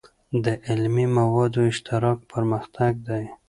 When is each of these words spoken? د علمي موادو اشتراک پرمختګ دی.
د 0.43 0.45
علمي 0.67 1.05
موادو 1.17 1.59
اشتراک 1.71 2.19
پرمختګ 2.31 2.93
دی. 3.07 3.23